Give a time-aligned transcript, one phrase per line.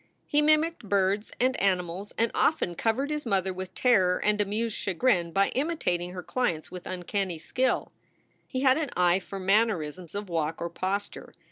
[0.25, 5.31] He mimicked birds and animals and often covered his mother with terror and amused chagrin
[5.31, 7.91] by imitating her clients with uncanny skill.
[8.47, 11.35] He had an eye for mannerisms of walk or posture.